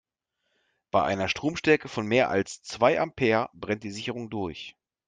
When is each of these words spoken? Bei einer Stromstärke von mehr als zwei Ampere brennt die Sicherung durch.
Bei 0.89 1.03
einer 1.03 1.27
Stromstärke 1.29 1.87
von 1.87 2.07
mehr 2.07 2.31
als 2.31 2.63
zwei 2.63 2.99
Ampere 2.99 3.51
brennt 3.53 3.83
die 3.83 3.91
Sicherung 3.91 4.31
durch. 4.31 4.75